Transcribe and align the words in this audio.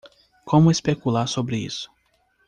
Como 0.45 0.71
especular 0.71 1.27
sobre 1.29 1.57
isso? 1.57 1.87